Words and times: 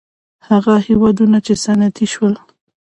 هغه 0.47 0.75
هېوادونه 0.87 1.37
چې 1.45 1.53
صنعتي 1.63 2.05
شول. 2.13 2.33